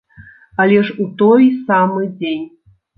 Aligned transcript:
Але 0.61 0.79
ж 0.89 0.97
у 1.05 1.07
той 1.21 1.47
самы 1.71 2.11
дзень. 2.19 2.45